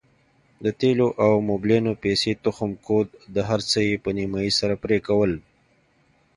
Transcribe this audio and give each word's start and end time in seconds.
د 0.63 0.65
تېلو 0.81 1.07
او 1.25 1.31
موبلينو 1.49 1.91
پيسې 2.03 2.31
تخم 2.45 2.71
کود 2.87 3.07
هرڅه 3.49 3.79
يې 3.87 3.95
په 4.03 4.09
نيمايي 4.17 4.51
سره 4.59 4.75
پرې 4.83 4.97
کول. 5.07 5.31